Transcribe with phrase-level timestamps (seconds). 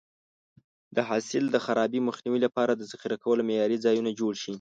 [0.95, 4.49] د حاصل د خرابي مخنیوي لپاره د ذخیره کولو معیاري ځایونه جوړ شي.